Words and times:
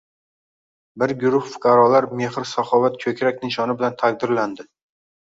Bir 1.01 1.11
guruh 1.23 1.43
fuqarolar 1.49 2.07
mehr-saxovat 2.21 2.97
ko‘krak 3.03 3.43
nishoni 3.49 3.75
bilan 3.83 3.99
taqdirlandi 4.01 4.65